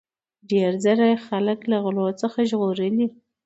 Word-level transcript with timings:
ډیر 0.49 0.71
ځله 0.83 1.05
یې 1.11 1.17
خلک 1.27 1.59
له 1.71 1.77
غلو 1.83 2.07
څخه 2.21 2.39
ژغورلي. 2.49 3.07